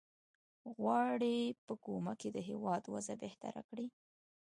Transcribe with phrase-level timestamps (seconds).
[0.75, 3.87] غواړي په کومک یې د هیواد وضع بهتره کړي.